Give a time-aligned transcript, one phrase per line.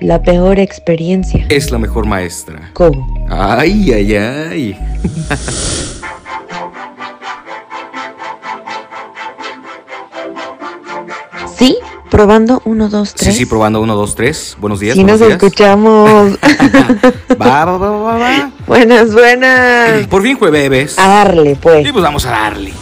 [0.00, 1.46] La peor experiencia.
[1.50, 2.70] Es la mejor maestra.
[2.72, 3.06] ¿Cómo?
[3.28, 4.78] Ay, ay, ay.
[11.56, 11.78] ¿Sí?
[12.10, 13.32] Probando 1, 2, 3.
[13.32, 14.56] Sí, sí, probando 1, 2, 3.
[14.60, 14.96] Buenos días.
[14.96, 15.42] Sí, buenos nos días.
[15.42, 16.32] escuchamos.
[17.40, 18.50] Va, va, va, va, va.
[18.66, 20.06] buenas, buenas.
[20.10, 20.98] Por fin jueves.
[20.98, 21.86] A darle, pues.
[21.86, 22.72] Y pues vamos a darle.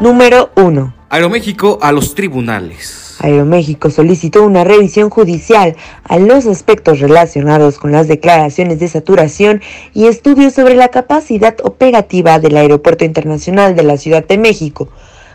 [0.00, 0.95] Número 1.
[1.08, 3.16] Aeroméxico a los tribunales.
[3.20, 9.62] Aeroméxico solicitó una revisión judicial a los aspectos relacionados con las declaraciones de saturación
[9.94, 14.88] y estudios sobre la capacidad operativa del Aeropuerto Internacional de la Ciudad de México,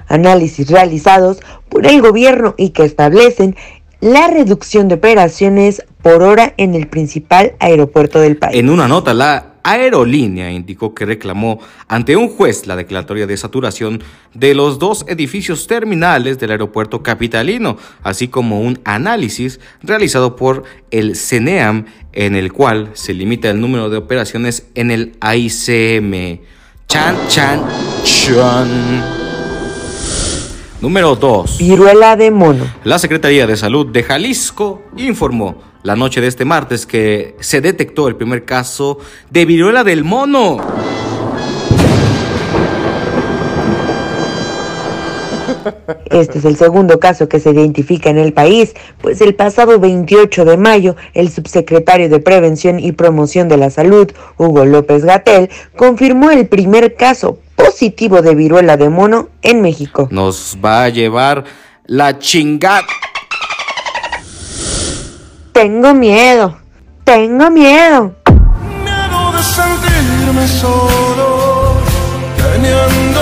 [0.07, 1.39] análisis realizados
[1.69, 3.55] por el gobierno y que establecen
[4.01, 8.57] la reducción de operaciones por hora en el principal aeropuerto del país.
[8.57, 14.01] En una nota, la aerolínea indicó que reclamó ante un juez la declaratoria de saturación
[14.33, 21.15] de los dos edificios terminales del aeropuerto capitalino, así como un análisis realizado por el
[21.15, 26.41] CENEAM en el cual se limita el número de operaciones en el AICM.
[26.87, 27.63] Chan, chan,
[28.03, 29.20] chan.
[30.81, 31.59] Número 2.
[31.59, 32.65] Viruela de mono.
[32.83, 38.07] La Secretaría de Salud de Jalisco informó la noche de este martes que se detectó
[38.07, 38.97] el primer caso
[39.29, 40.57] de viruela del mono.
[46.09, 50.45] Este es el segundo caso que se identifica en el país, pues el pasado 28
[50.45, 56.31] de mayo, el subsecretario de Prevención y Promoción de la Salud, Hugo López Gatel, confirmó
[56.31, 60.07] el primer caso positivo de viruela de mono en México.
[60.11, 61.43] Nos va a llevar
[61.85, 62.85] la chingada.
[65.51, 66.57] Tengo miedo,
[67.03, 68.15] tengo miedo.
[68.83, 71.73] Miedo de sentirme solo,
[72.37, 73.21] teniéndote.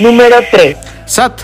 [0.00, 0.76] Número 3.
[1.06, 1.40] SAT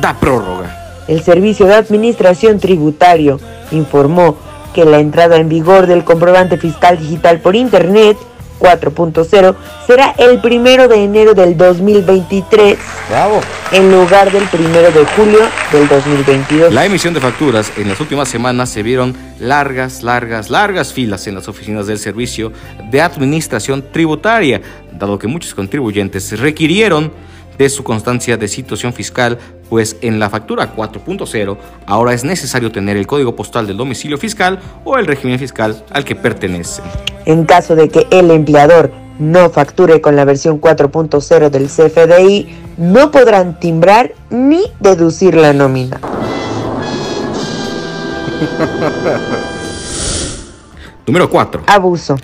[0.00, 1.04] da prórroga.
[1.08, 3.40] El Servicio de Administración Tributario
[3.70, 4.36] informó
[4.74, 8.16] que la entrada en vigor del comprobante fiscal digital por Internet
[8.58, 9.54] 4.0
[9.86, 12.76] será el primero de enero del 2023
[13.08, 13.40] Bravo.
[13.72, 15.40] en lugar del primero de julio
[15.72, 16.72] del 2022.
[16.72, 21.36] La emisión de facturas en las últimas semanas se vieron largas, largas, largas filas en
[21.36, 22.52] las oficinas del Servicio
[22.90, 24.60] de Administración Tributaria,
[24.92, 27.12] dado que muchos contribuyentes requirieron
[27.58, 29.38] de su constancia de situación fiscal,
[29.68, 34.58] pues en la factura 4.0 ahora es necesario tener el código postal del domicilio fiscal
[34.84, 36.82] o el régimen fiscal al que pertenece.
[37.26, 42.48] En caso de que el empleador no facture con la versión 4.0 del CFDI,
[42.78, 46.00] no podrán timbrar ni deducir la nómina.
[51.06, 51.64] Número 4.
[51.66, 52.16] Abuso.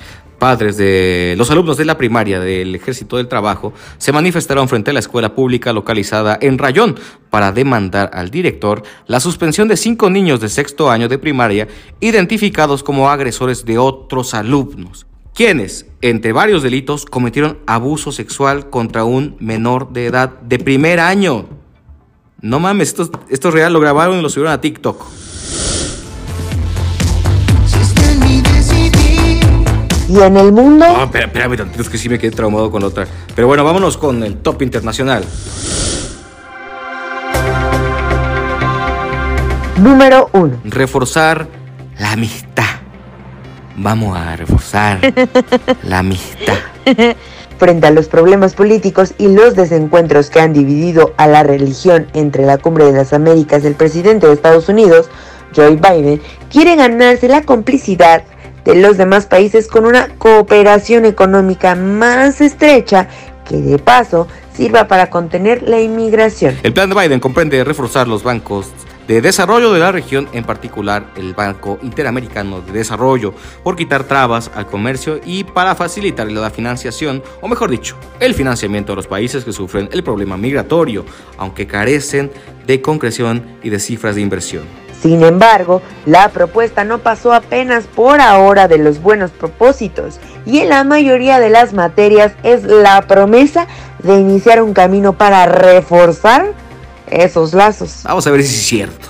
[0.44, 4.92] Padres de los alumnos de la primaria del Ejército del Trabajo se manifestaron frente a
[4.92, 6.96] la escuela pública localizada en Rayón
[7.30, 11.66] para demandar al director la suspensión de cinco niños de sexto año de primaria
[11.98, 19.36] identificados como agresores de otros alumnos, quienes, entre varios delitos, cometieron abuso sexual contra un
[19.40, 21.46] menor de edad de primer año.
[22.42, 25.06] No mames, esto, esto es real, lo grabaron y lo subieron a TikTok.
[30.14, 32.82] Y en el mundo, Ah, espera, espérame tantito, es que sí me quedé traumado con
[32.82, 33.04] la otra.
[33.34, 35.24] Pero bueno, vámonos con el top internacional.
[39.78, 40.60] número 1.
[40.64, 41.48] Reforzar
[41.98, 42.62] la amistad.
[43.76, 45.00] Vamos a reforzar
[45.82, 46.54] la amistad.
[47.58, 52.46] Frente a los problemas políticos y los desencuentros que han dividido a la religión entre
[52.46, 55.08] la Cumbre de las Américas, el presidente de Estados Unidos,
[55.56, 56.20] Joe Biden,
[56.50, 58.22] quiere ganarse la complicidad
[58.64, 63.08] de los demás países con una cooperación económica más estrecha
[63.48, 66.56] que de paso sirva para contener la inmigración.
[66.62, 68.70] El plan de Biden comprende reforzar los bancos
[69.06, 74.50] de desarrollo de la región, en particular el Banco Interamericano de Desarrollo, por quitar trabas
[74.54, 79.44] al comercio y para facilitar la financiación, o mejor dicho, el financiamiento a los países
[79.44, 81.04] que sufren el problema migratorio,
[81.36, 82.30] aunque carecen
[82.66, 84.83] de concreción y de cifras de inversión.
[85.04, 90.70] Sin embargo, la propuesta no pasó apenas por ahora de los buenos propósitos y en
[90.70, 93.66] la mayoría de las materias es la promesa
[94.02, 96.54] de iniciar un camino para reforzar
[97.06, 98.00] esos lazos.
[98.04, 99.08] Vamos a ver si es cierto.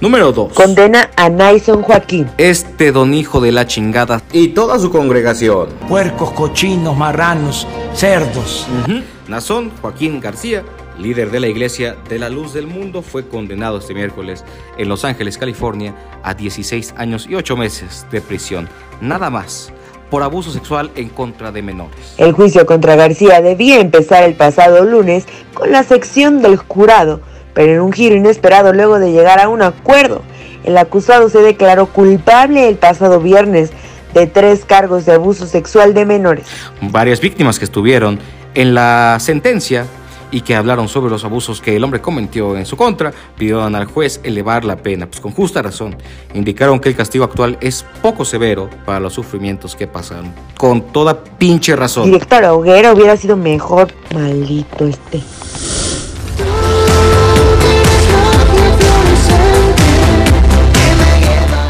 [0.00, 0.52] Número 2.
[0.52, 2.28] Condena a Naison Joaquín.
[2.36, 5.68] Este don hijo de la chingada y toda su congregación.
[5.88, 8.66] puercos, cochinos, marranos, cerdos.
[8.82, 9.02] Ujú.
[9.28, 10.64] Nazón Joaquín García
[11.02, 14.44] líder de la Iglesia de la Luz del Mundo, fue condenado este miércoles
[14.76, 18.68] en Los Ángeles, California, a 16 años y 8 meses de prisión,
[19.00, 19.72] nada más,
[20.10, 22.14] por abuso sexual en contra de menores.
[22.18, 27.20] El juicio contra García debía empezar el pasado lunes con la sección del jurado,
[27.54, 30.22] pero en un giro inesperado luego de llegar a un acuerdo,
[30.64, 33.70] el acusado se declaró culpable el pasado viernes
[34.12, 36.46] de tres cargos de abuso sexual de menores.
[36.82, 38.18] Varias víctimas que estuvieron
[38.54, 39.86] en la sentencia
[40.30, 43.86] y que hablaron sobre los abusos que el hombre cometió en su contra, pidieron al
[43.86, 45.96] juez elevar la pena, pues con justa razón.
[46.34, 50.32] Indicaron que el castigo actual es poco severo para los sufrimientos que pasaron.
[50.56, 52.04] Con toda pinche razón.
[52.06, 55.20] Directo a la hoguera hubiera sido mejor, maldito este.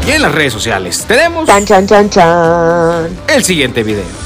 [0.07, 3.09] Y en las redes sociales tenemos Chan, chan, chan, chan.
[3.27, 4.20] el siguiente video.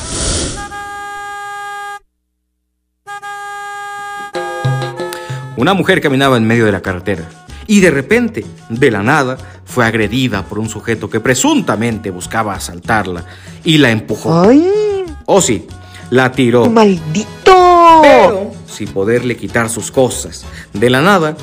[5.66, 7.28] Una mujer caminaba en medio de la carretera
[7.66, 9.36] y de repente, de la nada,
[9.66, 13.26] fue agredida por un sujeto que presuntamente buscaba asaltarla
[13.64, 14.42] y la empujó.
[14.42, 15.66] Ay, O sí,
[16.12, 16.70] la tiró.
[16.70, 18.02] maldito.
[18.04, 20.46] Pero sin poderle quitar sus cosas.
[20.72, 21.36] De la nada,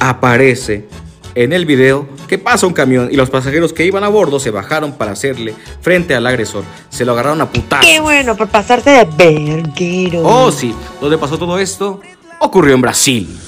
[0.00, 0.88] aparece
[1.36, 4.50] en el video que pasa un camión y los pasajeros que iban a bordo se
[4.50, 6.64] bajaron para hacerle frente al agresor.
[6.90, 7.86] Se lo agarraron a putazos.
[7.86, 10.22] Qué bueno, por pasarte de verguero.
[10.24, 10.74] Oh, sí.
[11.00, 12.00] ¿Dónde pasó todo esto?
[12.40, 13.38] Ocurrió en Brasil.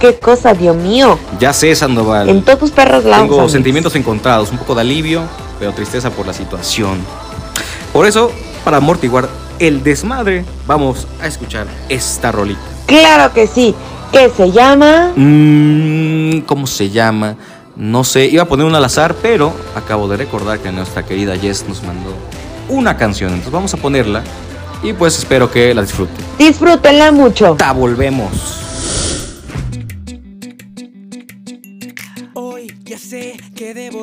[0.00, 1.18] Qué cosa, Dios mío.
[1.38, 2.28] Ya sé, Sandoval.
[2.28, 3.28] En todos tus perros lados.
[3.28, 5.22] Tengo sentimientos encontrados, un poco de alivio,
[5.58, 6.98] pero tristeza por la situación.
[7.92, 8.32] Por eso,
[8.64, 9.28] para amortiguar
[9.58, 12.60] el desmadre, vamos a escuchar esta rolita.
[12.86, 13.74] Claro que sí.
[14.10, 15.12] ¿Qué se llama?
[15.14, 17.36] Mm, ¿Cómo se llama?
[17.76, 21.36] No sé, iba a poner un al azar, pero acabo de recordar que nuestra querida
[21.36, 22.12] Jess nos mandó
[22.68, 23.30] una canción.
[23.30, 24.22] Entonces vamos a ponerla
[24.82, 26.24] y pues espero que la disfruten.
[26.38, 27.54] Disfrútenla mucho.
[27.58, 28.69] Ta, volvemos.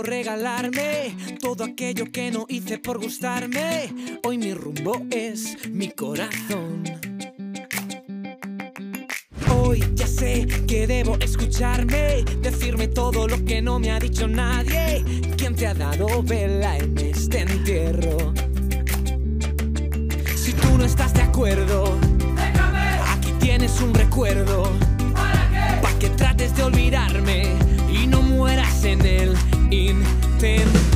[0.03, 3.89] Regalarme todo aquello que no hice por gustarme.
[4.23, 6.83] Hoy mi rumbo es mi corazón.
[9.49, 15.03] Hoy ya sé que debo escucharme, decirme todo lo que no me ha dicho nadie.
[15.38, 18.33] ¿Quién te ha dado vela en este entierro?
[20.35, 21.97] Si tú no estás de acuerdo,
[23.07, 24.71] aquí tienes un recuerdo.
[25.81, 27.44] Pa' que trates de olvidarme
[27.91, 29.05] y no mueras en
[30.43, 30.77] el intento.
[30.77, 30.86] Voy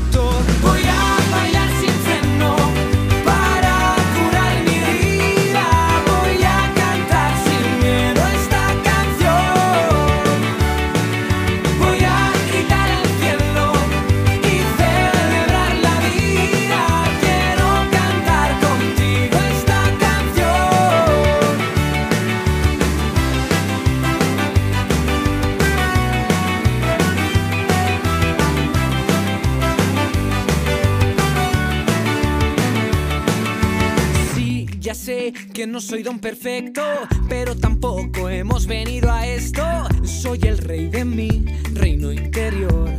[34.92, 36.82] ya sé que no soy don perfecto,
[37.30, 39.64] pero tampoco hemos venido a esto.
[40.04, 42.90] Soy el rey de mi reino interior.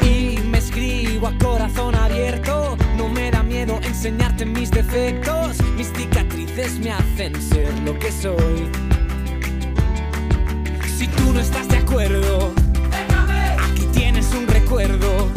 [0.00, 5.58] Y me escribo a corazón abierto, no me da miedo enseñarte mis defectos.
[5.76, 8.70] Mis cicatrices me hacen ser lo que soy.
[10.96, 12.54] Si tú no estás de acuerdo,
[13.58, 15.28] aquí tienes un recuerdo.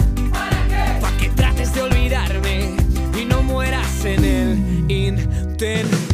[1.01, 2.46] Pa' que trates de olvidarme
[4.15, 4.57] mueras
[4.89, 5.19] en
[5.59, 6.06] el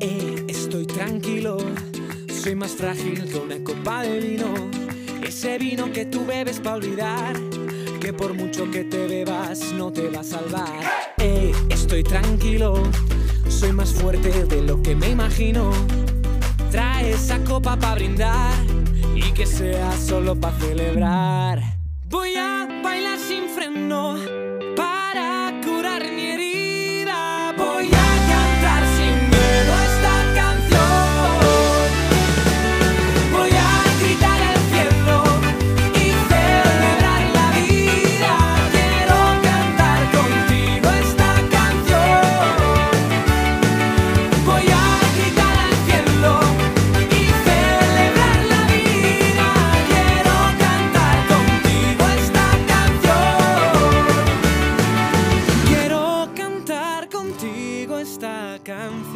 [0.00, 1.58] Eh, estoy tranquilo,
[2.30, 4.46] soy más frágil que una copa de vino.
[5.22, 7.36] Ese vino que tú bebes para olvidar,
[8.00, 10.80] que por mucho que te bebas no te va a salvar.
[11.18, 12.82] Eh, estoy tranquilo,
[13.48, 15.72] soy más fuerte de lo que me imagino.
[16.70, 18.54] Trae esa copa para brindar
[19.16, 21.62] y que sea solo para celebrar.
[22.08, 24.16] Voy a bailar sin freno.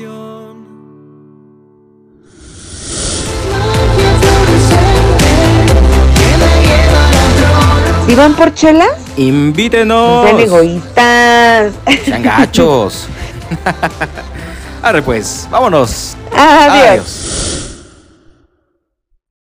[0.03, 0.67] canción.
[8.07, 8.91] ¿Si van por chelas?
[9.17, 10.25] Invítenos.
[10.27, 11.73] Sean egoístas.
[12.05, 13.07] Sean gachos.
[14.83, 16.17] Arre pues, vámonos.
[16.33, 16.89] Adiós.
[16.89, 17.42] Adiós.